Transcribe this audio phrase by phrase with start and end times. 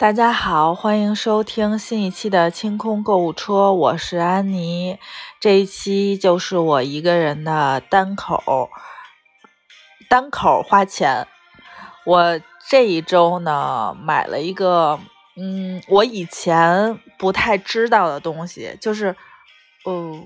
[0.00, 4.98] 大家好，欢迎收听新一期的清空购物车，我是安妮。
[5.38, 8.70] 这一期就是我一个人的单口，
[10.08, 11.26] 单口花钱。
[12.06, 14.98] 我这一周呢，买了一个，
[15.36, 19.14] 嗯，我以前不太知道的东西，就是，
[19.84, 20.18] 哦，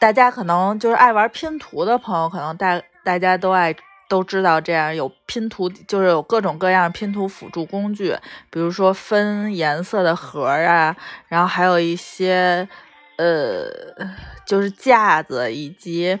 [0.00, 3.76] 大家可能就是爱玩拼图的朋友，可能大大家都爱。
[4.14, 8.16] 都知道这样有拼图，就是有各种各样拼图辅助工具，
[8.48, 10.94] 比如说分颜色的盒啊，
[11.26, 12.68] 然后还有一些
[13.16, 13.66] 呃，
[14.46, 16.16] 就是架子以及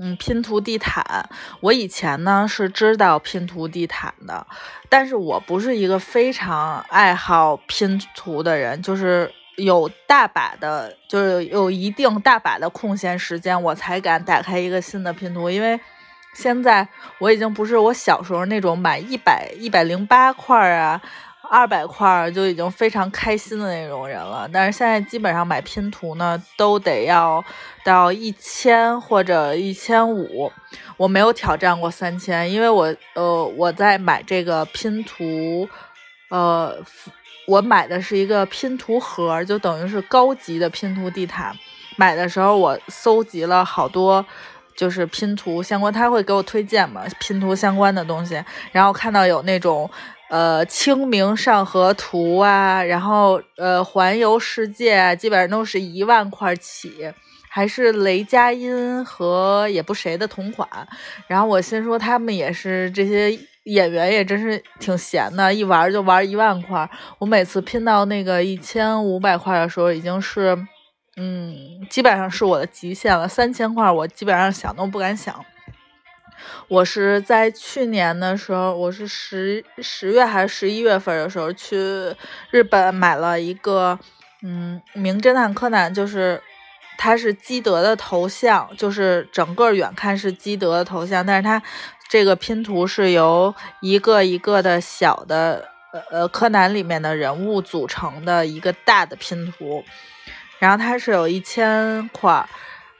[0.00, 1.28] 嗯拼图地毯。
[1.60, 4.46] 我以前呢是知道拼图地毯的，
[4.88, 15.78] 但是我不是一个非常爱好拼图的人，就是有大把的，就是有一定大把的空闲时间，我才敢打开一个新的拼图，因为。
[16.34, 16.86] 现在
[17.18, 21.00] 我已经不是我小时候那种买一百一百零八块啊，
[21.48, 24.46] 二百块就已经非常开心的那种人了。
[24.52, 27.42] 但是现在基本上买拼图呢，都得要
[27.84, 30.50] 到一千或者一千五。
[30.96, 35.68] 我没有挑战过三千，因为我呃我在买这个拼图，
[36.30, 36.76] 呃，
[37.46, 41.56] 我买的是一个拼图盒，就等于是高级的拼图地毯。
[41.96, 44.24] 买的时候我搜集了好多。
[44.76, 48.42] 就是拼图相关，他会给我推荐嘛，拼图相关的东西。
[48.72, 49.88] 然后看到有那种，
[50.30, 57.12] 呃，清明上河图啊，然后呃，环游世界，基本上都是一万块起，
[57.48, 60.68] 还是雷佳音和也不谁的同款。
[61.28, 66.90] 然后我心说，他们也是这些演员，也真是挺闲的，一玩就玩一万块。
[67.18, 70.66] 我每次拼到那个一千五百块的时候，已经是。
[71.16, 73.28] 嗯，基本上是我的极限了。
[73.28, 75.44] 三千块，我基本上想都不敢想。
[76.66, 81.76] 我是在去年的时候，我是十十月还是十一月份的时候去
[82.50, 83.98] 日本买了一个，
[84.42, 86.42] 嗯，名侦探柯南，就是
[86.98, 91.62] 它是基德的头像，就是整个远看是基德的头像，但是它
[92.08, 99.84] 这个拼图是由一个一个的小的，呃呃，柯南里面的人物组成的一个大的拼图。
[100.58, 102.48] 然后它是有一千块，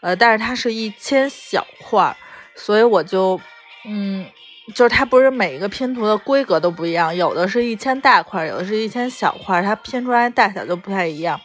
[0.00, 2.16] 呃，但是它是一千小块，
[2.54, 3.40] 所以我就，
[3.86, 4.26] 嗯，
[4.74, 11.40] 就是它不是每一个拼图的规格都不一样，有的是一千大块，有的是一千小块，它拼出来大小就不太一样。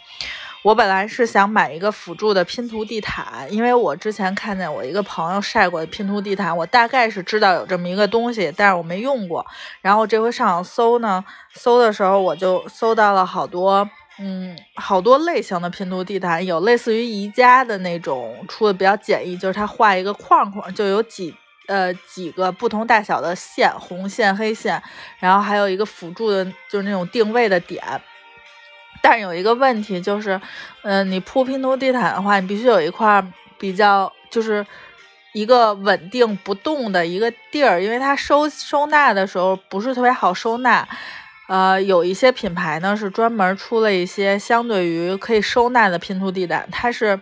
[0.61, 9.45] 我本来是想买一个辅助的拼图地毯，因为我之前看见我一个朋友晒过拼图地毯，我大概是知道有这么一个东西，但是我没用过。
[9.81, 13.89] 然后这回上网搜呢，搜的时候我就搜到了好多。
[14.21, 21.33] 嗯，好多类型的拼图地毯，有类似于宜家的那种出的比较简易，就是它画一个框框，就有几
[21.67, 24.81] 呃几个不同大小的线，红线、黑线，
[25.19, 27.81] 然后还有一个辅助的，就是那种定位的点。
[29.01, 30.41] 但是有一个问题就是，
[30.81, 33.25] 嗯，你铺拼图地毯的话，你必须有一块
[33.57, 34.65] 比较就是
[35.33, 40.85] 一个稳定不动的一个地儿，因为它收收纳的时候不是特别好收纳。
[41.49, 47.19] 呃，有一些品牌呢是专门出了一些相对于可以收纳的拼图地毯，它是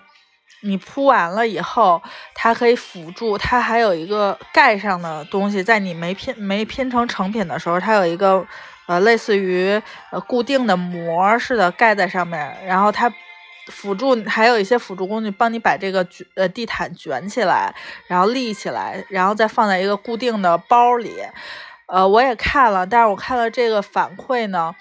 [0.63, 2.01] 你铺完了以后，
[2.35, 8.45] 它可以辅助，它还有一个盖上的东西，在你没拼没拼成成品的时候，它有一个
[8.87, 13.09] 呃类似于呃固定的膜似的盖在上面，然后它
[13.67, 17.73] 辅助还有一些辅助工具帮你把这个卷呃地毯卷起来，
[18.07, 21.15] 然后立起来，然后再放在一个固定的包里。
[21.87, 24.75] 呃，我也看了，但是我看了这个反馈呢，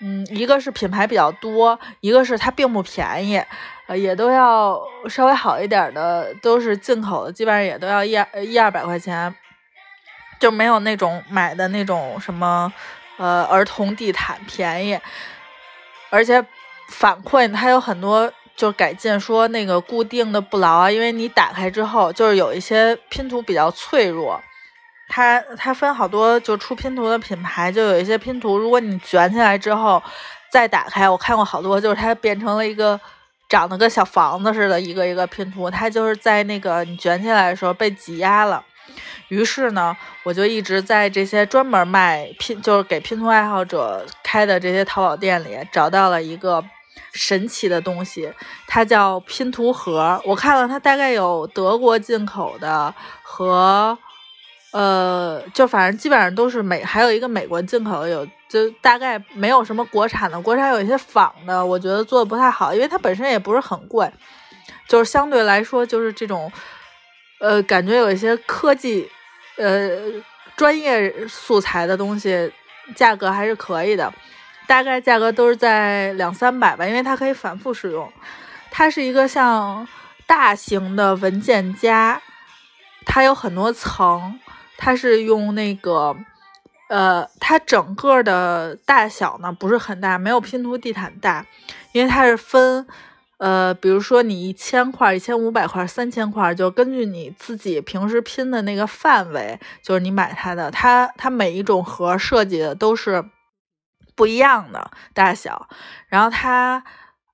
[0.00, 3.40] 嗯，一个是品牌比较多，一个是它并不便宜，
[3.86, 8.10] 呃，也都要稍微好一点的，都是进口的，基本上也都要一
[8.44, 9.32] 一二百块钱，
[10.40, 12.72] 就没有那种买的那种什么
[13.18, 14.98] 呃儿童地毯便宜，
[16.10, 16.44] 而且
[16.88, 24.42] 反馈它有很多就改进，说那个固定的不牢啊，因为你打开之后，就是有一些拼图比较脆弱。
[25.08, 30.02] 它它分好多就出拼图的品牌，就有一些拼图，如果你卷起来之后
[30.50, 33.00] 再打开，我看过好多，就是它变成了一个
[33.48, 38.62] 长得跟小房子似的，一个一个拼图，它就是在那个你卷起来的时候被挤压了。
[39.28, 46.62] 于是呢，我就一直在这些专门卖拼，就是给拼图爱好者开的这些淘宝店里找到了一个
[47.12, 48.30] 神奇的东西，
[48.66, 50.20] 它叫拼图盒。
[50.26, 53.96] 我看了它大概有德国进口的和。
[54.70, 64.10] 呃，就反正基本上都是美，还有一个美国进口的有，就大概没有什么国产的，国产有一些仿的，我觉得做的不太好，因为它本身也不是很贵，
[64.86, 66.52] 就是相对来说就是这种，
[67.40, 69.10] 呃，感觉有一些科技，
[69.56, 69.98] 呃，
[70.56, 72.52] 专业素材的东西，
[72.94, 74.12] 价格还是可以的。
[74.66, 78.12] 大概价格都是在两三百吧，因为它可以反复使用。
[78.70, 79.88] 它是一个像
[80.26, 82.20] 大型的文件夹，
[83.06, 84.38] 它有很多层，
[84.78, 86.16] 它是用那个，
[86.88, 91.44] 呃，它整个的大小呢不是很大，没有拼图地毯大，
[91.92, 92.86] 因为它是分。
[93.38, 103.24] 呃，比如说你一千块、一千五百块、三千块，就根据你自己平时拼的那个范围，就是你买它的，它它每一种盒设计的都是
[104.16, 105.68] 不一样的大小。
[106.08, 106.82] 然后它，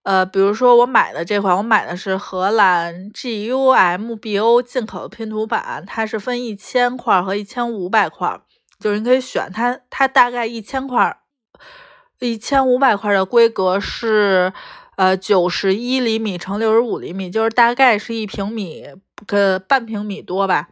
[0.04, 8.40] 呃，比如说我买的这款，我买的是荷兰 GUMBO 进口的拼图板，它是分一千块和一千五百块，
[8.78, 11.18] 就是你可以选它，它大概一千块、
[12.20, 14.52] 一千五百块的规格是。
[14.96, 18.86] 呃，九十一厘米乘六十五厘米，就是大概是一平米，
[19.26, 20.68] 个半平米多吧。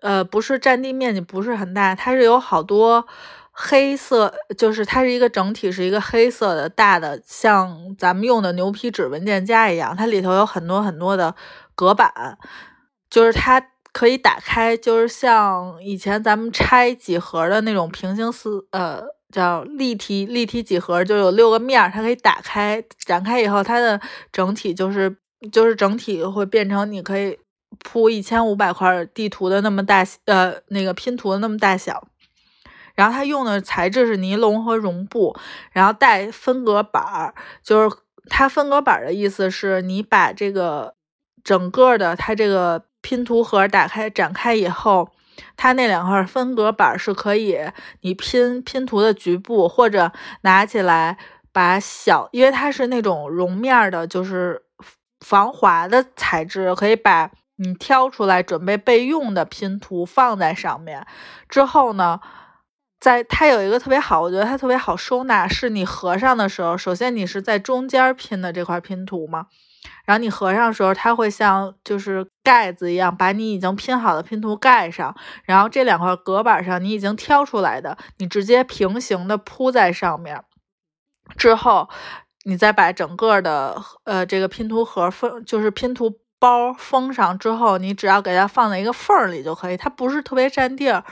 [0.00, 3.04] 呃，不是占地面积不是很大，它是有好多
[3.52, 11.34] 黑色，就是它是一个整体，是一个黑色的大的，像咱们用的牛皮纸文件夹一样，它里头有很多很多的
[11.74, 12.38] 隔板，
[13.08, 19.02] 就是它可以打开，就是像以前咱们拆几何的那种平行四，呃。
[19.32, 23.98] 叫立体立体几何，就有六个面儿，它可以打开展开以后，它的
[24.30, 25.16] 整体就是
[25.50, 27.38] 就是整体会变成你可以
[27.82, 32.06] 铺一千五百块地图的那么大，呃，那个拼图的那么大小。
[32.94, 35.36] 然后它用的材质是尼龙和绒布，
[35.72, 37.96] 然后带分隔板儿，就是
[38.26, 40.94] 它分隔板的意思是你把这个
[41.42, 45.08] 整个的它这个拼图盒打开展开以后。
[45.56, 47.58] 它那两块分隔板是可以
[48.02, 50.12] 你拼拼图的局部，或者
[50.42, 51.16] 拿起来
[51.52, 54.62] 把小，因为它是那种绒面的，就是
[55.20, 61.06] 防滑的材质，可以把你挑出来准备备用的拼图放在上面。
[61.48, 62.20] 之后呢，
[63.02, 69.48] 在它有一个特别好，我觉得它特别好收纳，是你合上的时候，首先你是在中间拼的这块拼图嘛。
[70.04, 75.12] 然后你合上的时候，它会像就是盖子一样，把你已经拼好的拼图盖上。
[75.42, 80.40] 然后这两块隔板上，你已经挑出来的，你直接平行的铺在上面。
[81.36, 81.88] 之后，
[82.44, 89.76] 你再把整个的呃这个拼图盒封，就是拼图包封上之后，你只要给它放在一个缝儿里就可以。
[89.76, 91.02] 它不是特别占地儿，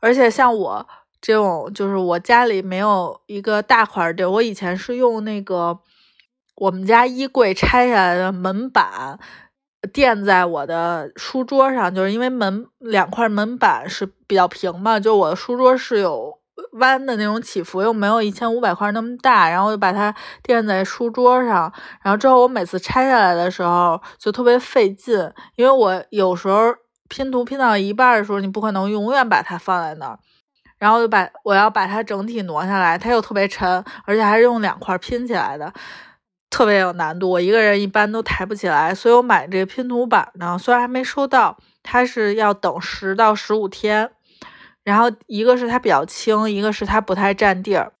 [0.00, 0.86] 而且像我
[1.24, 5.80] 这种，就是我家里没有一个大块地，我以前是用那个。
[6.56, 9.18] 我们家衣柜拆下来的门板
[9.92, 16.32] 垫在我的书桌上，就是因为门两块门板是比较平嘛，就我的书桌是有
[16.74, 21.72] 弯的那种起伏，又没有一千五百块那么大，然后就把它垫在书桌上。
[22.02, 25.18] 然后之后我每次拆下来的时候就特别费劲，
[25.56, 26.72] 因为我有时候
[27.08, 30.20] 拼图拼到一半的时候，你不可能永远把它放在那儿，
[30.84, 35.72] 然后就把我要把它整体挪下来，它又特别沉，而且还是用两块拼起来的。
[36.50, 44.10] 特别有难度，我一个人一般都抬不起来，所以我买这个拼图板呢，虽然还没收到，它是要等十到十五天。
[44.82, 47.94] 然后一个是它比较轻，一个是它不太占地儿，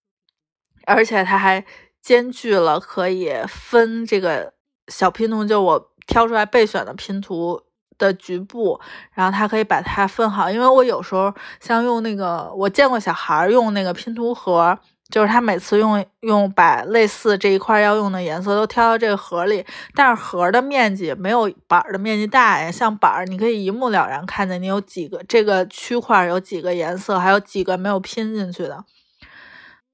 [0.84, 1.64] 而且它还
[2.02, 4.52] 兼具了可以分这个
[4.88, 7.62] 小拼图，就我挑出来备选的拼图
[7.98, 8.80] 的局部，
[9.12, 10.50] 然后它可以把它分好。
[10.50, 14.78] 因为我有时候像用那个，我见过小孩用那个拼图盒。
[15.10, 22.72] 就是他每次用用把类似这一块要用的颜色都挑到这个盒里，但是盒的面积没有板的面积大呀。
[22.72, 28.82] 像板儿，你可以一目了然看见你有几个这个区块有几个颜色，还有几个没有拼进去的。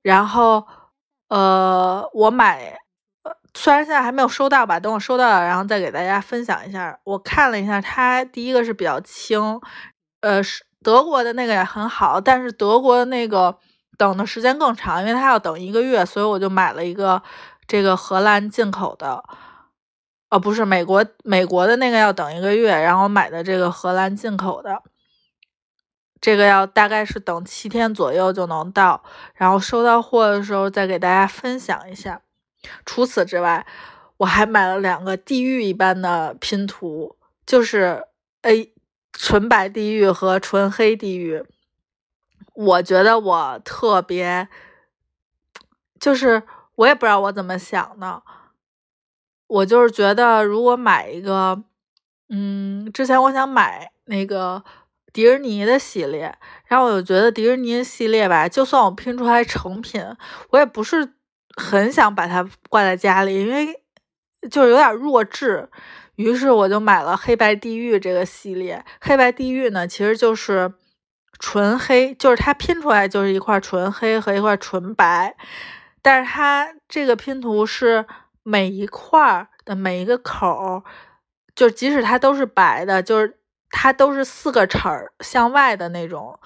[0.01, 0.65] 然后，
[1.29, 2.79] 呃，我买，
[3.55, 6.99] 虽然现在还没有收到吧，等我收到了，然后再给大家分享一下。
[7.05, 9.61] 我看了一下，它第一个是比较轻，
[10.21, 13.59] 呃，是德国的那个也很好，但是德国的那个。
[13.99, 17.23] 等的时间更长，因为它要等一个月，所以我就买了一个
[17.67, 19.23] 这个荷兰进口的，
[20.31, 24.83] 哦，不是美国美国的那个要等一个月，然后买的这个荷兰进口的，
[26.19, 29.03] 这个要大概是等七天左右就能到，
[29.35, 32.23] 然后收到货的时候再给大家分享一下。
[32.85, 33.67] 除此之外，
[34.19, 38.05] 我还买了两个地狱一般的拼图，就是
[38.43, 38.73] A
[39.13, 41.45] 纯白地狱和纯黑地狱。
[42.55, 44.49] 我觉得我特别，
[45.99, 46.43] 就是
[46.75, 48.23] 我也不知道我怎么想的，
[49.47, 51.63] 我就是觉得如果买一个，
[52.29, 54.63] 嗯，之前我想买那个
[55.13, 56.37] 迪士尼的系列，
[56.67, 60.05] 然后我就觉得迪士尼系列吧，就算我拼出来成品，
[60.51, 61.15] 我也不是
[61.57, 63.83] 很想把它挂在家里，因为
[64.51, 65.69] 就是有点弱智。
[66.17, 68.85] 于是我就买了黑白地狱这个系列。
[69.01, 70.73] 黑白地狱呢，其实就是。
[71.43, 75.35] 纯黑就是它拼出来就是一块纯黑和一块纯白，
[76.03, 78.05] 但是它这个拼图是
[78.43, 80.85] 每一块的每一个口，
[81.55, 83.39] 就即使它都是白的，就是
[83.71, 84.79] 它都是四个齿
[85.21, 86.39] 向外的那种，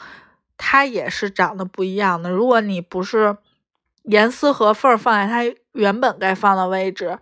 [0.56, 2.30] 它也是长得不一样的。
[2.30, 3.36] 如果你不是
[4.04, 7.18] 严丝合缝放在它原本该放的位置，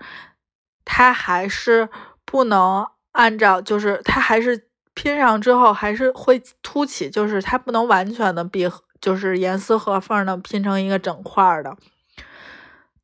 [0.85, 1.89] 它还是
[2.25, 11.77] 不能按照，就是它还是拼上之后还是会凸起，就是它不能完全的闭合，就是严丝合缝的拼成一个整块的。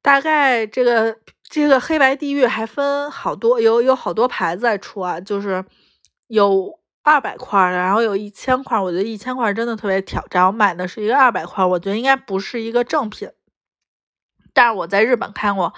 [0.02, 5.64] 大概这个这个黑白地狱还分好多，有有好多牌子在出啊，就是
[6.28, 8.78] 有二百块的，然后有一千块。
[8.78, 10.46] 我觉得一千块真的特别挑战。
[10.46, 13.28] 我买的是一个二百块，我觉得应该不是一个正品。
[14.58, 15.72] 但是我在日本看过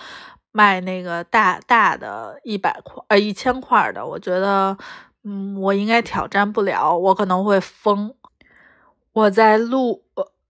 [0.53, 4.75] 卖那个大大的一百块呃一千块的，我觉得
[5.23, 8.15] 嗯我应该挑战不了，我可能会疯。
[9.13, 10.03] 我在录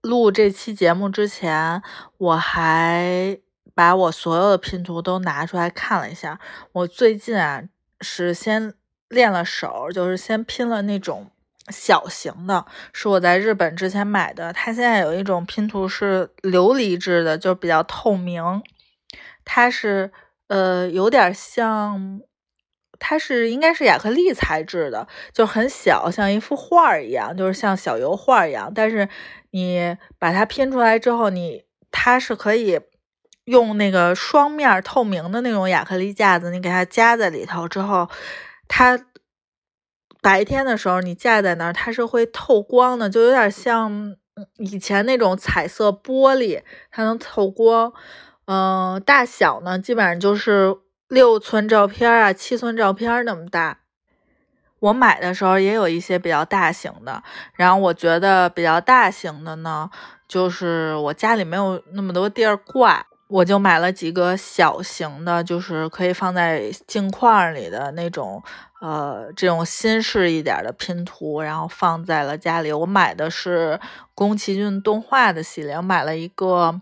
[0.02, 1.82] 录这期节目之前，
[2.18, 3.36] 我还
[3.74, 6.38] 把我所有的拼图都拿出来看了一下。
[6.70, 7.64] 我最近啊
[8.00, 8.72] 是先
[9.08, 11.32] 练了手，就是先拼了那种。
[11.68, 14.52] 小型的，是我在日本之前买的。
[14.52, 18.42] 它现在有一种拼图是琉璃制的，就比较透明。
[19.44, 20.10] 它是
[20.48, 22.20] 呃有点像，
[22.98, 28.72] 它是应该是亚克力材质的，就很小，像一幅画一样，就是像小油画一样。
[28.74, 29.08] 但是
[29.50, 32.80] 你把它拼出来之后，你它是可以
[33.44, 38.08] 用那个双面透明的那种亚克力架子，你给它夹在里头之后，
[38.66, 38.98] 它。
[40.22, 44.16] 白天的时候，你架在那儿，它是会透光的，就有点像
[44.58, 47.92] 以前那种彩色玻璃，它能透光。
[48.46, 50.76] 嗯，大小呢，基本上就是
[51.08, 53.78] 六寸照片啊，七寸照片那么大。
[54.80, 57.22] 我买的时候也有一些比较大型的，
[57.54, 59.90] 然后我觉得比较大型的呢，
[60.26, 63.06] 就是我家里没有那么多地儿挂。
[63.30, 68.42] 我就买了几个小型的，就是可以放在镜框里的那种，
[68.80, 72.72] 呃，这种新式一点的拼图，然后放在了家里。
[72.72, 73.78] 我买的是
[74.14, 76.80] 宫崎骏动画的系列，我买了一个，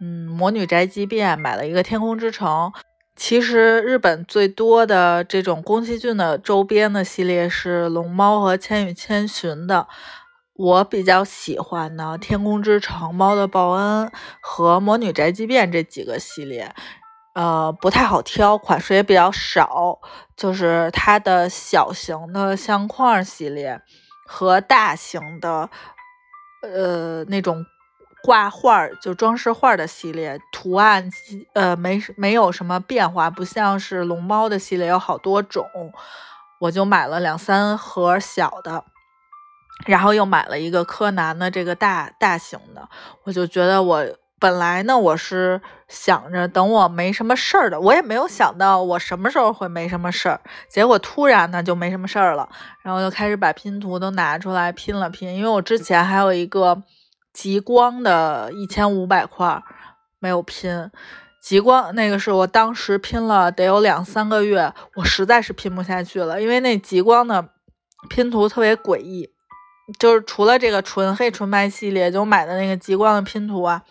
[0.00, 2.72] 嗯，魔女宅急便，买了一个天空之城。
[3.14, 9.86] 其实日本最多的这种宫崎骏的周边的系列是龙猫和千与千寻的。
[10.60, 14.06] 我比较喜欢呢《天空之城》、《猫的报恩》
[14.42, 16.74] 和《魔女宅急便》这几个系列，
[17.34, 19.98] 呃，不太好挑，款式也比较少。
[20.36, 23.80] 就是它的小型的相框系列
[24.26, 25.70] 和大型的，
[26.62, 27.64] 呃，那种
[28.22, 31.08] 挂画就装饰画的系列，图案
[31.54, 35.66] 呃没没有什么变化，不像是龙猫的系列有好多种。
[36.58, 38.84] 我就买了两三盒小的。
[39.86, 42.88] 然后又买了一个柯南的这个大大型的，
[43.24, 44.04] 我就觉得我
[44.38, 52.48] 本来呢，我是想着等我没什么事儿的，我也没有想到我什么时候会没什么事儿，结果突然呢就没什么事儿了，
[52.82, 56.82] 然后就开始把拼图都拿出来拼了拼，因为我之前还有一个
[57.32, 59.62] 极光的一千五百块
[60.18, 60.90] 没有拼，
[61.42, 67.50] 极光那个是我当时拼了得有两三个月，我实在是拼不下去了，因为那极光的
[68.08, 69.30] 拼图特别诡异。
[69.98, 73.82] 就是除了这个纯黑纯白系列，就买的那个极光的拼图啊，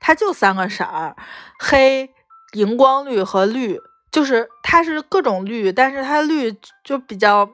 [0.00, 1.16] 它就三个色儿，
[1.58, 2.10] 黑、
[2.52, 3.78] 荧光绿和绿，
[4.10, 7.48] 就是它是各种绿，但是它绿就比较，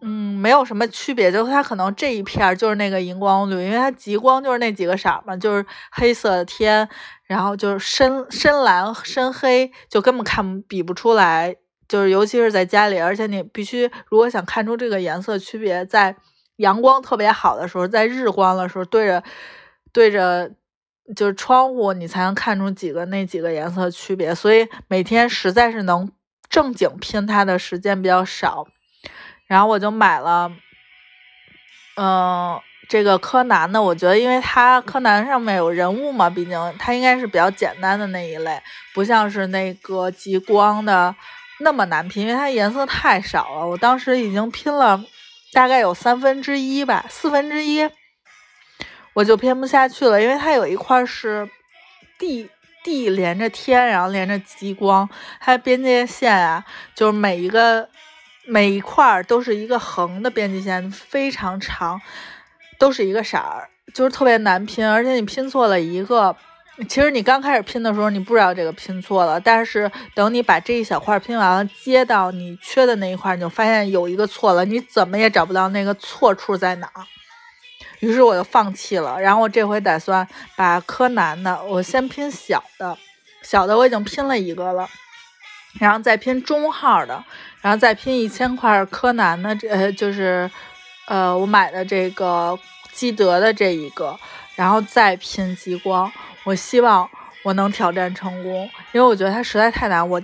[0.00, 6.88] 嗯，没有什么区别，就是它可能这一片就是那个荧光绿，因为它极光就是那几个色嘛，就是黑色的天，
[7.24, 11.54] 然后就是深深蓝、深黑，就根本看比不出来，
[11.86, 16.16] 就是尤其是在家里，而且你必须如果想看出这个颜色区别，在
[16.56, 19.22] 阳光特别好的时候，在日光的时候，对着
[19.92, 20.50] 对着
[21.16, 24.34] 就是窗户，你才能看出几个那几个颜色区别。
[24.34, 26.10] 所以每天实在是能
[26.48, 28.66] 正经拼它的时间比较少，
[29.46, 30.52] 然后我就买了，
[31.96, 33.82] 嗯，这个柯南的。
[33.82, 38.62] 我觉得，因为它柯南上面有人物嘛，毕竟它应该是比较简单的那一类，
[38.94, 41.14] 不像是那个极光的
[41.60, 43.66] 那么难拼，因为它颜色太少了。
[43.66, 45.02] 我当时已经拼了。
[45.52, 47.88] 大概有三分之一吧，四分之一，
[49.12, 51.48] 我就拼不下去了，因为它有一块是
[52.18, 52.48] 地
[52.82, 55.08] 地连着天，然后连着极光，
[55.40, 57.88] 它边界线啊，就是每一个
[58.46, 62.00] 每一块都是一个横的边界线，非常长，
[62.78, 66.34] 都是一个色儿，就是特别难拼，而且你拼错了一个。
[66.88, 76.88] 其实你刚开始拼的时候，你不知道这个拼错了，但是等你把这一小块拼完了，接到你缺的那一块，你就发现有一个错了，你怎么也找不到那个错处在哪。
[78.00, 79.20] 于是我就放弃了。
[79.20, 80.26] 然后我这回打算
[80.56, 82.96] 把柯南的，我先拼小的，
[83.42, 84.88] 小的我已经拼了一个了，
[85.78, 87.22] 然后再拼中号的，
[87.60, 90.50] 然后再拼一千块柯南的，这就是
[91.06, 92.58] 呃我买的这个
[92.92, 94.18] 基德的这一个，
[94.56, 96.10] 然后再拼极光。
[96.44, 97.08] 我希望
[97.42, 100.08] 我能挑战成功，因为我觉得它实在太难。
[100.08, 100.20] 我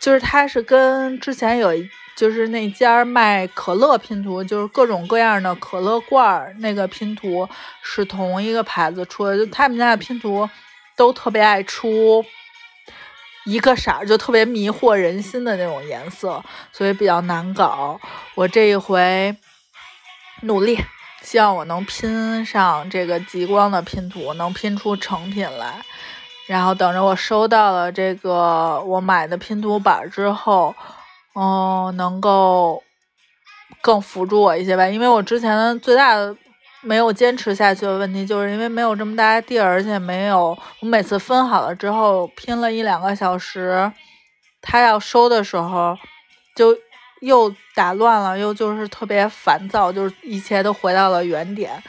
[0.00, 1.70] 就是它是跟之前有。
[2.14, 7.48] 就是那家卖可乐拼图，就是各种各样的可乐罐儿，那个拼图
[7.82, 9.34] 是同一个牌子出的。
[9.34, 10.48] 就他们家的拼图
[10.94, 12.22] 都特别爱出
[13.46, 17.98] 一个色儿，就特别迷惑人心的那种颜色，所以比较难搞。
[18.34, 19.34] 我这一回
[20.42, 20.78] 努力，
[21.22, 25.82] 希望我能拼上这个极光的拼图，能拼出成品来。
[26.46, 30.74] 然后等着我收到了这个我买的拼图板之后。
[31.34, 32.82] 嗯，能够
[33.80, 36.36] 更辅助我一些吧，因为我之前最大的
[36.82, 43.90] 没有坚持下去的问题，就是因为没有这么大的地儿，而且没有我每次分好了之后拼了一两个小时，
[44.60, 45.96] 他要收的时候
[46.54, 46.76] 就
[47.22, 51.82] 又打乱了，又就是特别烦躁，就是一切都回到了原点。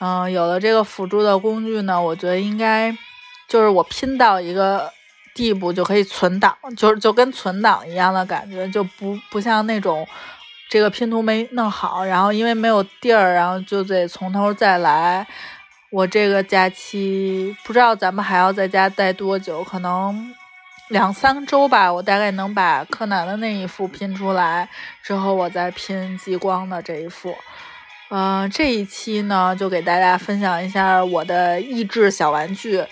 [0.00, 2.96] 嗯，有了这个辅助的工具呢，我觉得应该
[3.48, 4.90] 就是我拼到一个。
[5.36, 10.08] 地步就可以存档，就是就跟存档一样的感觉，就不不像那种
[10.70, 15.26] 这个拼图没弄好，然后因为没有地儿，然后就得从头再来。
[15.90, 20.34] 我这个假期不知道咱们还要在家待多久，可能
[20.88, 21.92] 两三周吧。
[21.92, 24.68] 我大概能把柯南的那一副拼出来，
[25.02, 27.36] 之后我再拼极光的这一副。
[28.08, 32.84] 嗯，这一期呢，就给大家分享一下我的益智小玩具。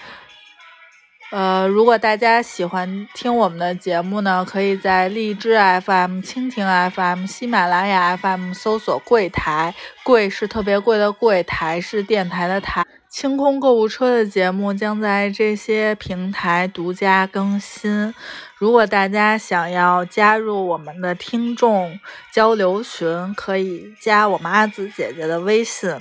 [1.30, 12.84] 呃，如果大家喜欢听我们的节目呢，可以在荔枝 FM、蜻蜓 FM、喜马拉雅 FM 搜索“柜台”，柜是特别贵的柜，台是电台的台。
[13.14, 18.12] 清空购物车的节目将在这些平台独家更新。
[18.56, 22.00] 如果大家想要加入我们的听众
[22.32, 25.96] 交流群，可以加我们阿紫姐姐的微信，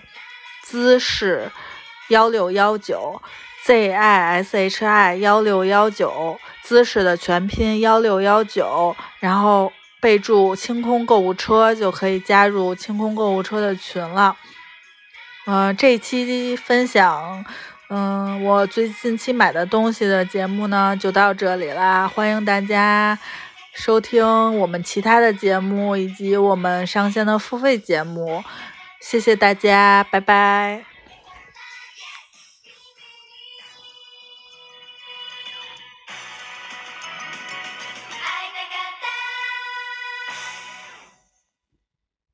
[0.63, 1.51] 姿势
[2.09, 3.21] 幺六幺九。
[3.63, 9.71] z i s h i 幺六幺九姿势的全拼幺六幺九，然后
[10.01, 14.35] 备注清空购物车就可以加入清空购物车的群了。
[15.45, 17.43] 嗯，这期分享，
[17.89, 22.07] 嗯，我最近期买的东西的节目呢，就到这里啦。
[22.07, 23.19] 欢迎大家
[23.73, 24.25] 收听
[24.57, 28.41] 我们其他的节目以及我们上线的付费节目，
[29.01, 30.92] 谢谢大家，拜拜。